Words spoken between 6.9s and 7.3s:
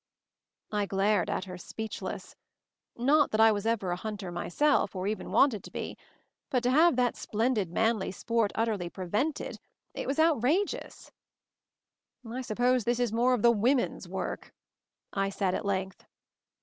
that